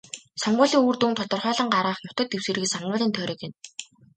[0.43, 3.55] Сонгуулийн үр дүнг тодорхойлон гаргах нутаг дэвсгэрийг сонгуулийн тойрог гэнэ.